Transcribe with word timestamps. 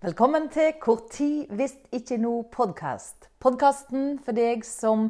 Velkommen 0.00 0.50
til 0.52 0.74
Hvor 0.84 0.98
tid 1.10 1.46
hvis 1.56 1.72
ikke 1.92 2.18
nå 2.20 2.42
podkast. 2.52 3.30
Podkasten 3.40 4.18
for 4.20 4.36
deg 4.36 4.60
som 4.68 5.06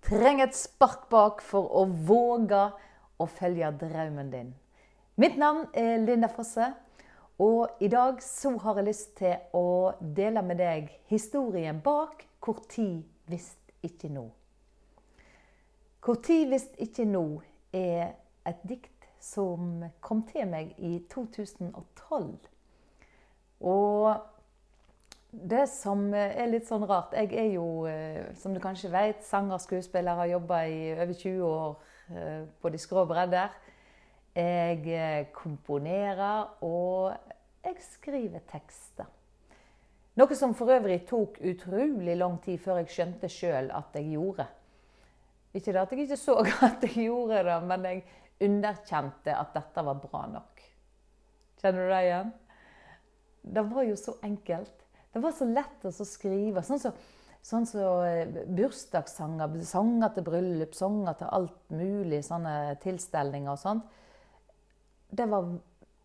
trenger 0.00 0.46
et 0.46 0.54
spark 0.56 1.02
bak 1.12 1.42
for 1.44 1.66
å 1.76 1.82
våge 2.08 2.60
å 3.20 3.26
følge 3.28 3.68
drømmen 3.82 4.30
din. 4.32 4.46
Mitt 5.20 5.36
navn 5.36 5.66
er 5.76 6.00
Linda 6.00 6.30
Fosse, 6.32 6.70
og 7.36 7.84
i 7.84 7.90
dag 7.92 8.22
så 8.24 8.54
har 8.62 8.80
jeg 8.80 8.86
lyst 8.86 9.12
til 9.18 9.34
å 9.52 9.92
dele 10.00 10.40
med 10.48 10.56
deg 10.56 10.88
historien 11.12 11.82
bak 11.84 12.24
Hvor 12.40 12.62
tid 12.64 13.02
hvis 13.28 13.50
ikke 13.84 14.08
nå. 14.08 14.24
Hvor 16.00 16.16
tid 16.24 16.48
hvis 16.48 16.64
ikke 16.80 17.04
nå 17.04 17.42
er 17.76 18.16
et 18.48 18.64
dikt 18.64 19.04
som 19.20 19.84
kom 20.00 20.24
til 20.32 20.48
meg 20.48 20.72
i 20.78 20.96
2012. 21.12 22.40
Og 23.60 24.14
det 25.30 25.66
som 25.70 26.08
er 26.16 26.48
litt 26.50 26.66
sånn 26.66 26.86
rart 26.90 27.12
Jeg 27.14 27.34
er 27.38 27.52
jo, 27.54 27.66
som 28.40 28.54
du 28.54 28.60
kanskje 28.62 28.90
vet, 28.90 29.22
sanger, 29.26 29.60
skuespiller, 29.62 30.18
har 30.18 30.32
jobba 30.32 30.64
i 30.66 30.80
over 30.96 31.14
20 31.14 31.44
år 31.46 32.48
på 32.60 32.72
de 32.72 32.80
skrå 32.82 33.04
bredder. 33.06 33.52
Jeg 34.34 35.28
komponerer, 35.34 36.56
og 36.66 37.12
jeg 37.62 37.76
skriver 37.84 38.42
tekster. 38.50 39.06
Noe 40.18 40.36
som 40.36 40.56
for 40.58 40.72
øvrig 40.74 41.04
tok 41.08 41.38
utrolig 41.46 42.16
lang 42.18 42.40
tid 42.42 42.58
før 42.60 42.80
jeg 42.80 42.90
skjønte 42.94 43.30
sjøl 43.30 43.70
at 43.72 43.94
jeg 43.94 44.10
gjorde. 44.16 44.46
Ikke 45.54 45.72
det 45.72 45.80
at 45.82 45.92
jeg 45.94 46.04
ikke 46.04 46.18
så 46.18 46.36
at 46.68 46.84
jeg 46.86 47.06
gjorde 47.06 47.44
det, 47.46 47.58
men 47.70 47.86
jeg 47.88 48.02
underkjente 48.40 49.34
at 49.36 49.54
dette 49.54 49.84
var 49.86 50.00
bra 50.02 50.24
nok. 50.30 50.62
Kjenner 51.60 51.86
du 51.86 51.92
det 51.92 52.02
igjen? 52.06 52.32
Det 53.42 53.62
var 53.70 53.86
jo 53.88 53.96
så 53.96 54.14
enkelt. 54.22 54.76
Det 55.12 55.22
var 55.22 55.32
så 55.34 55.48
lett 55.48 55.86
å 55.88 55.92
skrive. 55.92 56.62
Sånn 56.66 56.82
som 56.82 56.94
sånn 57.46 57.66
så 57.68 57.84
bursdagssanger, 58.52 59.60
sanger 59.64 60.12
til 60.14 60.26
bryllup, 60.26 60.74
sanger 60.76 61.16
til 61.20 61.30
alt 61.38 61.72
mulig, 61.72 62.20
sånne 62.26 62.56
tilstelninger 62.82 63.52
og 63.52 63.60
sånt. 63.60 63.86
Det 65.10 65.26
var 65.30 65.48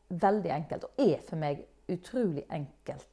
veldig 0.10 0.54
enkelt, 0.56 0.88
og 0.88 1.04
er 1.04 1.20
for 1.28 1.42
meg 1.42 1.66
utrolig 1.92 2.46
enkelt. 2.56 3.12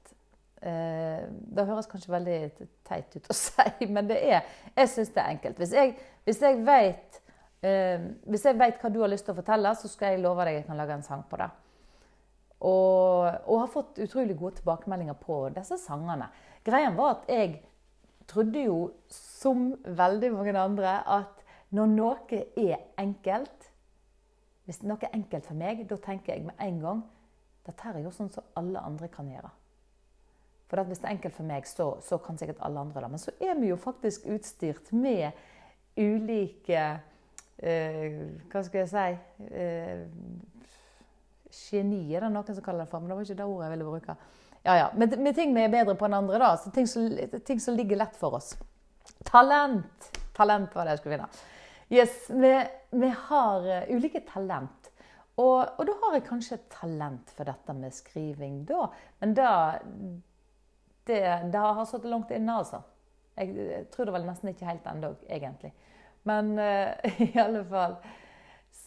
Det 0.63 1.65
høres 1.67 1.91
kanskje 1.91 2.15
veldig 2.15 2.39
teit 2.87 3.17
ut 3.17 3.27
å 3.27 3.37
si, 3.45 3.89
men 3.91 4.07
det 4.09 4.21
er, 4.23 4.47
jeg 4.77 4.93
syns 4.95 5.11
det 5.17 5.25
er 5.25 5.35
enkelt. 5.35 5.59
Hvis 5.59 5.75
jeg, 5.77 5.97
hvis 6.29 6.47
jeg 6.47 6.63
vet 6.67 7.19
hvis 7.63 8.43
jeg 8.43 8.57
vet 8.59 8.81
hva 8.83 8.89
du 8.91 8.97
har 9.05 9.11
lyst 9.13 9.23
til 9.29 9.37
å 9.37 9.39
fortelle, 9.39 9.71
så 9.79 9.87
skal 9.87 10.17
jeg 10.17 10.23
love 10.25 10.43
deg 10.43 10.57
at 10.57 10.65
jeg 10.65 10.67
kan 10.67 10.81
lage 10.81 10.97
en 10.99 11.05
sang 11.07 11.21
på 11.31 11.39
det. 11.39 11.47
Og, 12.63 13.27
og 13.51 13.61
har 13.65 13.71
fått 13.73 13.99
utrolig 14.05 14.37
gode 14.39 14.61
tilbakemeldinger 14.61 15.17
på 15.19 15.39
disse 15.57 15.79
sangene. 15.83 16.29
Greien 16.63 16.95
var 16.95 17.17
at 17.17 17.31
jeg 17.31 17.57
trodde 18.31 18.63
jo, 18.63 18.77
som 19.11 19.73
veldig 19.83 20.31
mange 20.37 20.55
andre, 20.61 21.01
at 21.03 21.43
når 21.75 21.91
noe 21.91 22.43
er 22.61 22.85
enkelt 23.01 23.71
Hvis 24.63 24.85
noe 24.87 25.03
er 25.03 25.17
enkelt 25.17 25.49
for 25.49 25.59
meg, 25.59 25.81
da 25.91 25.97
tenker 25.99 26.37
jeg 26.37 26.45
med 26.47 26.61
en 26.63 26.79
gang 26.79 27.01
dette 27.67 27.89
er 27.91 27.99
jo 28.03 28.13
sånn 28.15 28.31
som 28.31 28.47
alle 28.59 28.79
andre 28.83 29.09
kan 29.11 29.27
gjøre. 29.31 29.51
For 30.71 30.83
hvis 30.89 31.03
det 31.03 31.09
er 31.09 31.15
enkelt 31.17 31.37
for 31.37 31.47
meg, 31.47 31.67
så, 31.69 31.89
så 32.03 32.19
kan 32.23 32.39
sikkert 32.41 32.63
alle 32.65 32.81
andre 32.81 33.03
det. 33.05 33.11
Men 33.13 33.23
så 33.23 33.35
er 33.45 33.59
vi 33.59 33.69
jo 33.69 33.77
faktisk 33.79 34.25
utstyrt 34.33 34.89
med 34.97 35.37
ulike 35.99 36.85
eh, 37.59 38.23
Hva 38.49 38.63
skal 38.65 38.81
jeg 38.81 38.91
si 38.93 39.51
eh, 39.53 40.07
Geni 41.53 42.05
er 42.15 42.25
det 42.25 42.33
noen 42.33 42.57
som 42.57 42.65
kaller 42.65 42.87
det 42.87 42.91
for, 42.91 43.03
men 43.03 43.13
det 43.13 43.19
var 43.19 43.29
ikke 43.29 43.39
det 43.39 43.47
ordet 43.47 43.69
jeg 43.69 43.75
ville 43.77 43.89
bruke. 43.91 44.17
Ja, 44.63 44.77
ja. 44.79 44.91
Med, 44.97 45.17
med 45.19 45.35
ting 45.35 45.55
vi 45.55 45.65
er 45.65 45.73
bedre 45.73 45.95
på 45.99 46.07
enn 46.07 46.19
andre, 46.21 46.39
da. 46.43 46.53
Så 46.59 46.71
ting 46.75 46.87
som, 46.89 47.09
ting 47.47 47.61
som 47.61 47.77
ligger 47.79 47.99
lett 47.99 48.19
for 48.19 48.39
oss. 48.39 48.53
Talent! 49.27 50.13
Talent 50.37 50.75
var 50.75 50.87
det 50.87 50.95
jeg 50.95 51.03
skulle 51.03 51.19
finne. 51.19 51.49
Yes, 51.93 52.15
vi, 52.31 52.53
vi 53.03 53.11
har 53.27 53.67
uh, 53.67 53.91
ulike 53.93 54.23
talent. 54.29 54.89
Og, 55.41 55.59
og, 55.65 55.83
da 55.89 55.97
har 56.05 56.17
jeg 56.17 56.27
kanskje 56.29 56.57
et 56.59 56.71
talent 56.73 57.33
for 57.37 57.49
dette 57.49 57.75
med 57.77 57.95
skriving, 57.97 58.63
da. 58.69 58.87
Men 59.21 59.35
da 59.37 59.53
det, 61.09 61.21
det 61.53 61.61
har 61.61 61.85
sittet 61.89 62.11
langt 62.13 62.33
inne, 62.33 62.59
altså. 62.63 62.83
Jeg, 63.37 63.55
jeg, 63.57 63.87
tror 63.93 64.09
det 64.09 64.15
vel 64.15 64.29
nesten 64.29 64.53
ikke 64.53 64.69
helt 64.69 64.89
ennå, 64.89 65.15
egentlig. 65.27 65.73
Men 66.29 66.55
uh, 66.61 67.13
i 67.27 67.33
alle 67.43 67.65
fall 67.69 67.99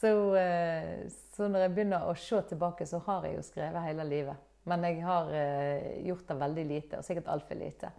så, 0.05 0.35
uh, 0.35 1.05
så 1.35 1.47
når 1.49 1.65
jeg 1.65 1.73
begynner 1.75 2.09
å 2.09 2.17
se 2.19 2.41
tilbake, 2.49 2.85
så 2.89 3.01
har 3.07 3.25
jeg 3.25 3.39
jo 3.39 3.45
skrevet 3.45 3.87
hele 3.87 4.05
livet. 4.07 4.51
Men 4.69 4.85
jeg 4.85 5.01
har 5.05 5.31
uh, 5.31 5.87
gjort 6.05 6.27
det 6.29 6.37
veldig 6.41 6.65
lite, 6.69 6.99
og 6.99 7.07
sikkert 7.07 7.31
altfor 7.33 7.57
lite. 7.59 7.91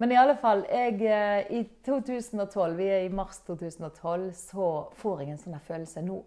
Men 0.00 0.12
i 0.12 0.18
alle 0.20 0.36
fall, 0.40 0.64
jeg, 0.68 0.96
uh, 1.04 1.42
i 1.52 1.62
2012, 1.84 2.76
vi 2.78 2.88
er 2.92 3.04
i 3.04 3.12
mars 3.12 3.42
2012, 3.48 4.30
så 4.38 4.70
får 5.00 5.22
jeg 5.22 5.34
en 5.34 5.42
sånn 5.44 5.58
følelse. 5.68 6.04
Nå, 6.04 6.20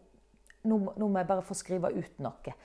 nå, 0.69 0.79
nå, 0.93 1.07
må 1.07 1.21
jeg 1.21 1.31
bare 1.31 1.45
få 1.45 1.57
skrive 1.57 1.93
ut 1.95 2.21
noe. 2.21 2.59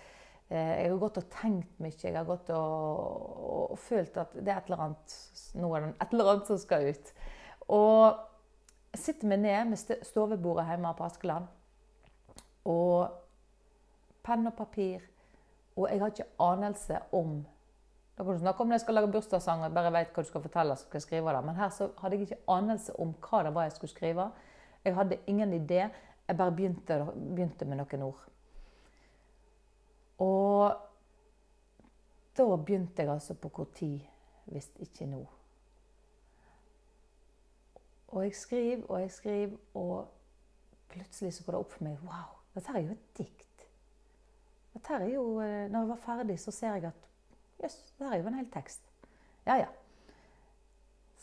Jeg 0.55 0.91
har 0.91 0.99
gått 1.01 1.17
og 1.19 1.31
tenkt 1.33 1.79
mye. 1.81 1.97
Jeg 1.97 2.15
har 2.15 2.27
gått 2.29 2.51
og, 2.53 3.71
og, 3.73 3.79
følt 3.81 4.19
at 4.21 4.35
det 4.37 4.53
er 4.53 4.61
et 4.61 4.69
eller 4.69 4.83
annet 4.85 5.15
nå 5.57 5.71
er 5.75 5.87
et 5.89 6.13
eller 6.13 6.31
annet 6.35 6.51
som 6.51 6.61
skal 6.61 6.91
ut. 6.93 7.13
Og 7.73 8.21
jeg 8.95 9.03
sitter 9.03 9.31
meg 9.33 9.41
ned 9.43 9.73
med 9.73 10.05
stovebordet 10.07 10.69
hjemme 10.69 10.93
på 10.95 11.07
Askeland. 11.09 11.49
Og 12.65 13.09
penn 14.25 14.47
og 14.47 14.55
papir. 14.57 15.03
Og 15.77 15.91
jeg 15.91 16.01
har 16.01 16.13
ikke 16.13 16.31
anelse 16.41 17.01
om 17.13 17.45
Da 18.17 18.23
kan 18.23 18.33
du 18.33 18.39
snakke 18.39 18.61
om 18.61 18.69
når 18.69 18.75
jeg 18.75 18.81
skal 18.81 18.95
lage 18.95 19.11
bursdagssang 19.11 19.65
og 19.67 19.73
bare 19.75 19.91
vet 19.93 20.13
hva 20.15 20.23
du 20.23 20.29
skal 20.29 20.43
fortelle. 20.43 20.77
så 20.77 20.85
skal 20.85 20.97
jeg 20.97 21.03
skrive 21.03 21.33
det. 21.35 21.45
Men 21.45 21.57
her 21.57 21.69
så 21.69 21.89
hadde 21.99 22.17
jeg 22.17 22.23
ikke 22.23 22.45
anelse 22.49 23.01
om 23.01 23.15
hva 23.21 23.43
det 23.43 23.55
var 23.55 23.63
jeg 23.63 23.73
skulle 23.73 23.91
skrive. 23.91 24.31
Jeg 24.85 24.95
hadde 24.95 25.19
ingen 25.27 25.53
idé. 25.53 25.89
Jeg 26.29 26.37
bare 26.37 26.53
begynte, 26.53 27.07
begynte 27.15 27.65
med 27.65 27.77
noen 27.77 28.03
ord. 28.03 28.29
Og 30.19 30.77
da 32.37 32.57
begynte 32.57 33.03
jeg 33.03 33.11
altså 33.13 33.35
på 33.35 33.49
hvor 33.49 33.67
tid, 33.75 34.01
hvis 34.45 34.71
ikke 34.79 35.07
nå. 35.07 35.27
Og 38.09 38.23
jeg 38.23 38.35
skriver 38.35 38.87
og 38.89 39.01
jeg 39.01 39.11
skriver, 39.11 39.57
og 39.75 40.09
plutselig 40.89 41.35
så 41.35 41.45
går 41.45 41.53
det 41.53 41.61
opp 41.61 41.73
for 41.73 41.85
meg 41.85 41.99
Wow, 42.03 42.44
dette 42.55 42.75
er 42.75 42.85
jo 42.85 42.95
et 42.95 43.07
dikt. 43.19 43.67
Dette 44.75 44.99
er 44.99 45.09
jo, 45.13 45.25
når 45.41 45.79
jeg 45.79 45.91
var 45.91 46.03
ferdig, 46.03 46.39
så 46.43 46.55
ser 46.55 46.79
jeg 46.79 46.91
at 46.91 47.09
jøss, 47.63 47.79
dette 47.99 48.11
er 48.11 48.21
jo 48.21 48.31
en 48.31 48.39
hel 48.39 48.51
tekst. 48.53 48.83
Ja, 49.47 49.59
ja. 49.61 49.71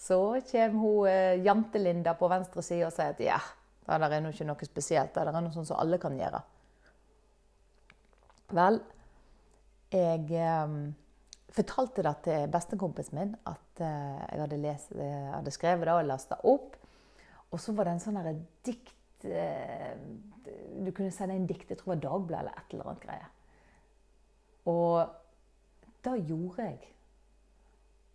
Så 0.02 0.18
kommer 0.52 0.80
hun 0.82 1.44
Jantelinda 1.46 2.16
på 2.18 2.30
venstre 2.32 2.64
side 2.66 2.88
og 2.88 2.96
sier 2.96 3.14
at 3.14 3.22
ja, 3.22 3.40
det 3.88 4.08
er 4.08 4.24
nå 4.24 4.32
ikke 4.32 4.48
noe 4.48 4.68
spesielt. 4.68 5.14
Det 5.14 5.26
der 5.26 5.36
er 5.36 5.44
noe 5.44 5.54
sånn 5.54 5.68
som 5.68 5.80
alle 5.82 6.00
kan 6.02 6.16
gjøre. 6.18 6.42
Vel, 8.52 8.80
jeg 9.92 10.28
eh, 10.36 10.76
fortalte 11.56 12.04
det 12.06 12.16
til 12.26 12.48
bestekompisen 12.52 13.18
min 13.20 13.34
at 13.48 13.84
eh, 13.84 14.22
jeg 14.28 14.42
hadde, 14.44 14.62
lest, 14.64 14.94
eh, 14.96 15.30
hadde 15.32 15.54
skrevet 15.56 15.88
det 15.88 15.96
og 15.96 16.08
lasta 16.08 16.40
opp. 16.48 16.78
Og 17.52 17.60
så 17.60 17.76
var 17.76 17.88
det 17.88 17.98
en 17.98 18.04
sånn 18.04 18.20
dikt 18.64 18.96
du 19.26 20.92
kunne 20.92 21.12
sende 21.14 21.36
inn 21.38 21.48
dikt. 21.50 21.70
Jeg 21.70 21.80
tror 21.80 21.94
det 21.94 21.98
var 21.98 22.06
Dagbladet 22.06 22.42
eller 22.42 22.62
et 22.62 22.74
eller 22.74 22.90
annet 22.90 23.04
greie. 23.06 23.28
Og 24.72 26.02
da 26.06 26.16
gjorde 26.18 26.66
jeg. 26.66 26.80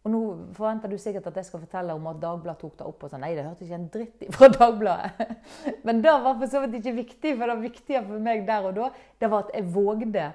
Og 0.07 0.13
nå 0.13 0.21
forventer 0.55 0.91
du 0.91 0.99
sikkert 1.03 1.27
at 1.33 1.39
jeg 1.41 1.49
skal 1.49 1.63
fortelle 1.65 1.95
om 1.99 2.05
at 2.07 2.19
Dagbladet 2.23 2.61
tok 2.63 2.77
det 2.79 2.87
opp. 2.87 3.05
og 3.05 3.11
sånn. 3.11 3.25
Nei, 3.27 3.33
det 3.35 3.47
hørte 3.47 3.67
ikke 3.67 3.79
en 3.79 3.89
dritt 3.91 4.27
fra 4.37 4.49
Dagbladet. 4.55 5.33
Men 5.87 6.03
det 6.05 6.13
var 6.13 6.37
for 6.39 6.51
så 6.51 6.63
vidt 6.63 6.79
ikke 6.81 6.97
viktig, 7.01 7.37
for 7.39 7.51
det 7.51 7.57
viktige 7.65 8.03
for 8.07 8.23
meg 8.23 8.45
der 8.47 8.69
og 8.69 8.77
da, 8.79 8.91
det 9.19 9.31
var 9.33 9.47
at 9.47 9.55
jeg 9.57 9.71
vågde 9.75 10.29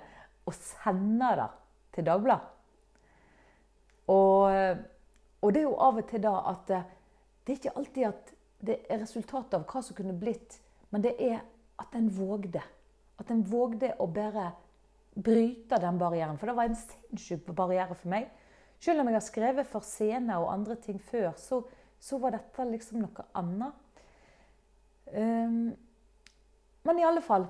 å 0.43 0.55
sende 0.57 1.35
det 1.39 1.47
til 1.95 2.07
Dagbladet. 2.07 2.57
Og, 4.11 4.81
og 5.39 5.53
det 5.53 5.61
er 5.61 5.69
jo 5.69 5.77
av 5.79 6.01
og 6.01 6.07
til 6.09 6.23
da 6.23 6.33
at 6.51 6.71
det 6.71 7.53
er 7.53 7.59
ikke 7.61 7.77
alltid 7.79 8.07
at 8.09 8.33
det 8.61 8.75
er 8.91 8.99
resultatet 9.01 9.55
av 9.57 9.63
hva 9.69 9.81
som 9.85 9.95
kunne 9.97 10.17
blitt, 10.17 10.59
men 10.91 11.03
det 11.03 11.15
er 11.19 11.39
at 11.81 11.95
en 11.97 12.09
vågde. 12.13 12.61
At 13.19 13.31
en 13.31 13.43
vågde 13.47 13.93
å 13.99 14.07
bare 14.11 14.51
bryte 15.15 15.79
den 15.81 15.99
barrieren. 15.99 16.37
For 16.39 16.49
det 16.49 16.57
var 16.57 16.69
en 16.69 16.79
sinnssyk 16.79 17.49
barriere 17.55 17.95
for 17.95 18.11
meg. 18.11 18.29
Selv 18.81 19.03
om 19.03 19.09
jeg 19.09 19.17
har 19.17 19.25
skrevet 19.25 19.69
for 19.69 19.85
scener 19.85 20.41
og 20.41 20.51
andre 20.53 20.77
ting 20.81 20.99
før, 21.01 21.31
så, 21.37 21.61
så 22.01 22.17
var 22.21 22.35
dette 22.35 22.65
liksom 22.65 23.03
noe 23.03 23.25
annet. 23.37 24.03
Um, 25.11 25.71
men 26.87 26.99
i 26.99 27.03
alle 27.03 27.19
fall 27.25 27.49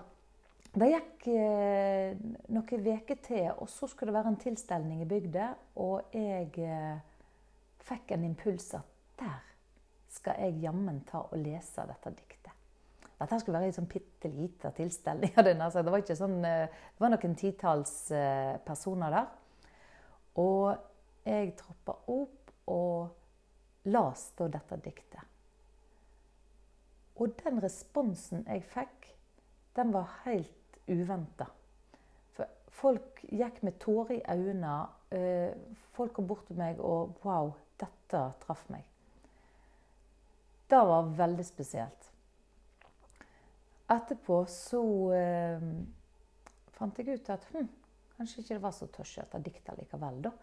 Det 0.71 0.87
gikk 0.87 1.25
eh, 1.29 2.15
noen 2.55 2.85
uker 2.87 3.17
til, 3.21 3.49
og 3.59 3.67
så 3.69 3.89
skulle 3.91 4.07
det 4.09 4.15
være 4.15 4.31
en 4.31 4.39
tilstelning 4.39 5.01
i 5.03 5.07
bygda. 5.07 5.49
Og 5.83 6.15
jeg 6.15 6.47
eh, 6.63 7.01
fikk 7.83 8.13
en 8.15 8.23
impuls 8.23 8.69
at 8.79 8.87
der 9.19 9.41
skal 10.11 10.39
jeg 10.39 10.61
jammen 10.63 11.01
ta 11.07 11.25
og 11.25 11.35
lese 11.43 11.83
dette 11.89 12.13
diktet. 12.15 12.40
Dette 13.21 13.37
skulle 13.41 13.59
være 13.59 13.69
en 13.69 13.75
sånn 13.75 13.89
bitte 13.91 14.31
lita 14.33 14.71
tilstelning. 14.73 15.35
Det 15.37 15.53
var, 15.85 15.99
ikke 16.01 16.17
sånn, 16.17 16.39
det 16.41 17.01
var 17.01 17.13
noen 17.13 17.35
titalls 17.37 17.93
personer 18.65 19.13
der. 19.13 19.27
Og 20.41 21.27
jeg 21.27 21.53
troppa 21.59 21.99
opp 22.09 22.53
og 22.73 23.91
leste 23.91 24.49
dette 24.51 24.77
diktet. 24.81 25.31
Og 27.21 27.33
den 27.43 27.61
responsen 27.61 28.45
jeg 28.47 28.63
fikk, 28.71 29.09
den 29.77 29.93
var 29.93 30.09
helt 30.25 30.79
uventa. 30.87 31.47
Folk 32.71 33.19
gikk 33.29 33.59
med 33.65 33.77
tårer 33.83 34.15
i 34.17 34.23
øynene. 34.31 34.87
Eh, 35.11 35.51
folk 35.93 36.15
kom 36.15 36.27
bort 36.27 36.47
til 36.47 36.57
meg 36.57 36.79
og 36.79 37.19
Wow, 37.25 37.51
dette 37.79 38.21
traff 38.41 38.63
meg. 38.71 38.85
Det 40.71 40.79
var 40.87 41.11
veldig 41.17 41.45
spesielt. 41.45 42.10
Etterpå 43.91 44.43
så 44.49 44.81
eh, 45.17 45.67
fant 46.77 46.97
jeg 46.99 47.19
ut 47.19 47.29
at 47.33 47.45
hm, 47.51 47.69
kanskje 48.17 48.41
ikke 48.41 48.55
det 48.55 48.63
var 48.63 48.75
så 48.75 48.87
tørsete 48.93 49.41
dikt 49.43 49.71
likevel, 49.77 50.21
da. 50.25 50.33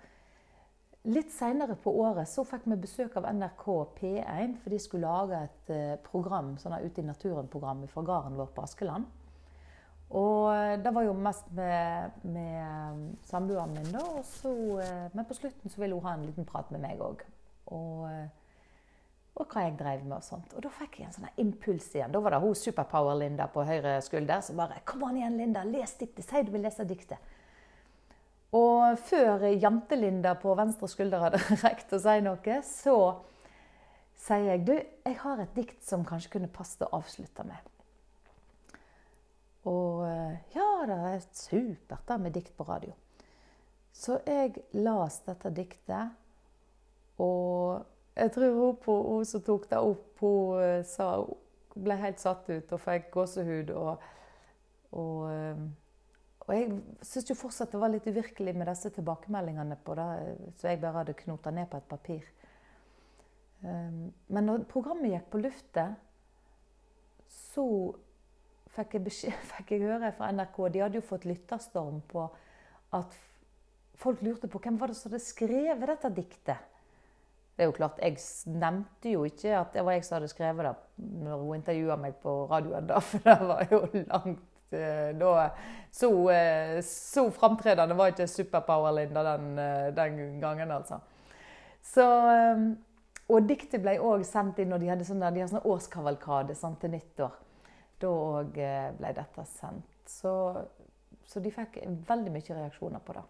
Litt 1.09 1.31
seinere 1.33 1.77
på 1.79 1.93
året 2.03 2.29
så 2.29 2.43
fikk 2.45 2.67
vi 2.69 2.77
besøk 2.83 3.15
av 3.17 3.29
NRK 3.31 3.65
P1, 3.97 4.57
for 4.61 4.75
de 4.75 4.81
skulle 4.83 5.07
lage 5.09 5.39
et 5.47 5.71
eh, 5.73 5.95
program, 6.05 6.57
sånn 6.61 6.75
Ute 6.83 7.01
i 7.01 7.07
naturen-program 7.07 7.87
fra 7.93 8.03
gården 8.11 8.37
vår 8.37 8.51
på 8.57 8.65
Askeland. 8.67 9.07
Og 10.11 10.49
eh, 10.53 10.75
det 10.83 10.93
var 10.93 11.07
jo 11.07 11.15
mest 11.17 11.49
med, 11.57 12.19
med 12.27 12.59
eh, 12.65 12.99
samboeren 13.31 13.73
min, 13.79 13.89
da. 13.95 14.05
Så, 14.27 14.53
men 15.15 15.29
på 15.29 15.39
slutten 15.39 15.73
så 15.73 15.81
ville 15.81 15.97
hun 15.97 16.05
ha 16.05 16.17
en 16.19 16.27
liten 16.27 16.49
prat 16.49 16.75
med 16.75 16.83
meg 16.85 17.01
òg. 17.01 17.25
Og, 17.71 18.05
og, 19.39 19.47
hva 19.47 19.65
jeg 19.65 19.77
drev 19.79 20.05
med 20.05 20.17
og 20.19 20.27
sånt. 20.27 20.53
Og 20.57 20.65
da 20.65 20.71
fikk 20.75 20.99
jeg 20.99 21.09
en 21.09 21.15
sånn 21.15 21.41
impuls 21.41 21.89
igjen. 21.95 22.11
Da 22.15 22.21
var 22.23 22.35
det 22.35 22.41
hun 22.43 22.57
Superpower-Linda 22.59 23.47
på 23.55 23.65
høyre 23.69 23.99
skulder 24.03 24.43
som 24.45 24.59
bare 24.59 24.83
Kom 24.89 25.05
an 25.07 25.21
igjen, 25.21 25.39
Linda, 25.39 25.63
les 25.67 25.95
diktet. 26.01 26.27
Si 26.27 26.43
du 26.43 26.51
vil 26.55 26.67
lese 26.67 26.87
diktet. 26.89 27.35
Og 28.59 28.99
før 29.05 29.45
Jante-Linda 29.53 30.35
på 30.41 30.55
venstre 30.59 30.89
skulder 30.91 31.27
hadde 31.27 31.41
rekt 31.67 31.93
å 31.93 32.01
si 32.03 32.21
noe, 32.25 32.61
så 32.67 32.99
sier 34.19 34.55
jeg 34.55 34.65
du, 34.67 34.77
jeg 35.07 35.19
har 35.23 35.43
et 35.43 35.53
dikt 35.57 35.83
som 35.87 36.07
kanskje 36.09 36.33
kunne 36.37 36.53
passe 36.53 36.83
å 36.85 36.99
avslutte 36.99 37.45
med. 37.47 37.75
Og 39.69 40.07
eh, 40.09 40.39
ja, 40.55 40.71
det 40.89 40.97
er 41.11 41.29
supert 41.37 42.09
da 42.09 42.17
med 42.21 42.35
dikt 42.35 42.55
på 42.57 42.67
radio. 42.67 42.95
Så 43.93 44.21
jeg 44.27 44.63
las 44.79 45.21
dette 45.27 45.51
diktet, 45.53 46.15
og 47.19 47.85
jeg 48.19 48.33
tror 48.35 48.55
hun, 48.55 48.79
på, 48.83 48.95
hun 49.09 49.27
som 49.29 49.43
tok 49.47 49.69
det 49.71 49.79
opp, 49.79 50.07
hun 50.23 50.63
eh, 50.63 50.81
sa 50.87 51.11
hun 51.23 51.85
ble 51.85 51.99
helt 52.01 52.23
satt 52.23 52.49
ut 52.51 52.73
og 52.75 52.81
fikk 52.83 53.13
gåsehud. 53.15 53.71
og, 53.71 54.09
og 54.99 55.29
eh, 55.33 55.69
og 56.49 56.55
jeg 56.57 56.69
syns 57.05 57.29
jo 57.29 57.35
fortsatt 57.37 57.75
det 57.75 57.81
var 57.81 57.91
litt 57.93 58.07
uvirkelig 58.09 58.55
med 58.57 58.71
disse 58.71 58.89
tilbakemeldingene 58.97 59.77
på 59.85 59.93
det, 59.99 60.07
så 60.57 60.71
jeg 60.71 60.81
bare 60.81 61.03
hadde 61.03 61.17
knota 61.19 61.53
ned 61.53 61.69
på 61.69 61.77
et 61.77 61.89
papir. 61.91 62.31
Men 63.61 64.47
når 64.49 64.65
programmet 64.71 65.13
gikk 65.13 65.27
på 65.29 65.43
luftet, 65.43 65.99
så 67.29 67.67
fikk 68.73 68.97
jeg, 68.97 69.05
beskjed, 69.11 69.45
fikk 69.53 69.75
jeg 69.75 69.85
høre 69.85 70.13
fra 70.17 70.31
NRK 70.33 70.63
De 70.73 70.83
hadde 70.87 71.01
jo 71.01 71.05
fått 71.05 71.29
lytterstorm 71.29 72.01
på 72.09 72.25
at 72.97 73.21
folk 74.01 74.25
lurte 74.25 74.49
på 74.49 74.63
hvem 74.63 74.79
var 74.81 74.89
det 74.89 74.97
som 74.97 75.11
hadde 75.11 75.25
skrevet 75.27 75.85
dette 75.91 76.15
diktet. 76.17 76.78
Det 77.59 77.65
er 77.65 77.73
jo 77.73 77.75
klart, 77.75 77.99
Jeg 77.99 78.21
nevnte 78.47 79.11
jo 79.11 79.25
ikke 79.27 79.57
at 79.59 79.73
det 79.75 79.83
var 79.85 79.97
jeg 79.97 80.05
som 80.07 80.17
hadde 80.17 80.31
skrevet 80.31 80.69
det 80.69 80.77
når 81.27 81.41
hun 81.43 81.57
intervjua 81.59 81.97
meg 81.99 82.15
på 82.23 82.35
radioen, 82.47 82.87
da, 82.87 83.01
for 83.09 83.25
det 83.25 83.39
var 83.51 83.67
jo 83.73 83.81
langt 84.07 84.47
Eh, 84.71 85.17
da, 85.17 85.51
så, 85.91 86.31
eh, 86.31 86.83
så 86.83 87.31
framtredende 87.31 87.95
var 87.95 88.13
ikke 88.13 88.27
Superpower-Linda 88.29 89.23
den, 89.25 89.59
eh, 89.59 89.95
den, 89.95 90.41
gangen, 90.41 90.71
altså. 90.71 91.01
Så, 91.83 92.05
og 93.29 93.47
diktet 93.49 93.81
ble 93.81 93.97
òg 94.05 94.27
sendt 94.29 94.59
inn 94.61 94.69
når 94.69 94.83
de 94.83 94.91
hadde 94.93 95.07
sånn, 95.09 95.23
de 95.23 95.41
hadde 95.41 95.55
sånn 95.55 95.71
årskavalkade 95.73 96.57
sant, 96.59 96.81
til 96.83 96.93
nyttår. 96.93 97.39
Da 98.03 98.11
òg 98.13 98.59
ble 98.99 99.15
dette 99.17 99.45
sendt. 99.49 99.89
Så, 100.09 100.33
så, 101.25 101.41
de 101.41 101.53
fikk 101.53 101.81
veldig 102.09 102.35
mye 102.35 102.59
reaksjoner 102.61 103.05
på 103.05 103.17
det. 103.17 103.25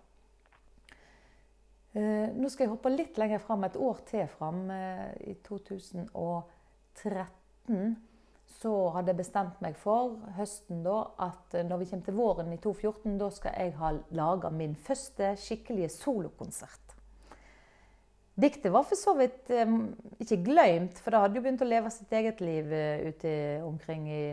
Nå 1.99 2.49
skal 2.53 2.65
jeg 2.65 2.73
hoppe 2.73 2.91
litt 2.93 3.19
lenger 3.19 3.39
fram, 3.43 3.65
et 3.67 3.77
år 3.77 3.97
til 4.07 4.27
fram, 4.31 4.71
i 4.71 5.35
2013 5.47 7.97
så 8.59 8.73
hadde 8.95 9.13
jeg 9.13 9.21
bestemt 9.21 9.61
meg 9.63 9.77
for 9.79 10.17
høsten 10.39 10.83
da, 10.87 10.99
at 11.29 11.55
eh, 11.55 11.67
når 11.67 11.83
vi 11.83 11.89
kommer 11.91 12.09
til 12.09 12.19
våren 12.19 12.55
i 12.55 12.61
2014, 12.63 13.17
da 13.21 13.31
skal 13.35 13.59
jeg 13.61 13.75
ha 13.79 13.93
laga 14.19 14.51
min 14.55 14.75
første 14.75 15.35
skikkelige 15.39 15.91
solokonsert. 15.95 16.95
Diktet 18.39 18.71
var 18.71 18.85
for 18.87 18.99
så 18.99 19.15
vidt 19.19 19.51
eh, 19.55 19.75
ikke 20.25 20.41
glemt, 20.47 20.99
for 21.03 21.15
det 21.15 21.21
hadde 21.23 21.39
jo 21.39 21.45
begynt 21.45 21.63
å 21.67 21.69
leve 21.69 21.93
sitt 21.95 22.15
eget 22.19 22.43
liv 22.43 22.73
eh, 22.75 23.05
ute 23.13 23.35
omkring 23.67 24.09
i 24.11 24.25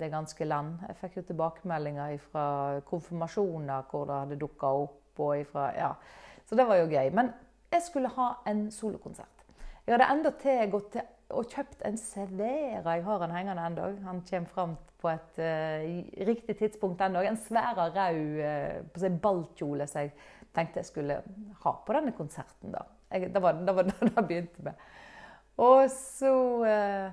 det 0.00 0.08
ganske 0.14 0.48
land. 0.48 0.78
Jeg 0.88 1.00
fikk 1.02 1.20
jo 1.20 1.26
tilbakemeldinger 1.32 2.16
fra 2.30 2.46
konfirmasjoner 2.88 3.84
hvor 3.90 4.08
det 4.08 4.22
hadde 4.22 4.40
dukka 4.46 4.72
opp. 4.86 5.04
og 5.18 5.32
ifra, 5.34 5.62
ja. 5.74 5.88
Så 6.48 6.56
det 6.56 6.66
var 6.68 6.80
jo 6.80 6.88
gøy. 6.88 7.10
Men 7.12 7.32
jeg 7.72 7.84
skulle 7.84 8.08
ha 8.16 8.32
en 8.48 8.70
solokonsert. 8.72 9.44
Jeg 9.86 9.96
hadde 9.96 10.10
enda 10.12 10.32
til 10.40 10.70
gått 10.72 10.92
til 10.96 11.06
og 11.36 11.48
kjøpt 11.52 11.82
en 11.84 11.98
Severa. 12.00 12.94
Jeg 12.96 13.04
har 13.04 13.20
den 13.20 13.34
hengende 13.36 13.66
ennå. 13.68 13.88
Han 14.06 14.22
kommer 14.30 14.48
fram 14.52 14.76
på 14.98 15.10
et 15.12 15.40
uh, 15.40 16.26
riktig 16.26 16.56
tidspunkt 16.56 17.02
ennå. 17.04 17.20
En 17.20 17.36
svær, 17.36 17.76
rød 17.76 17.98
uh, 18.40 19.00
si 19.00 19.10
ballkjole 19.22 19.86
som 19.90 20.06
jeg 20.06 20.14
tenkte 20.56 20.80
jeg 20.80 20.88
skulle 20.88 21.20
ha 21.64 21.74
på 21.84 21.96
denne 21.96 22.14
konserten. 22.16 22.72
da. 22.72 22.86
Jeg, 23.12 23.32
det 23.34 23.42
var 23.42 23.60
det 23.60 23.76
det 24.00 24.26
begynte 24.26 24.64
med. 24.70 24.84
Og 25.58 25.90
så 25.92 26.34
uh, 26.64 27.12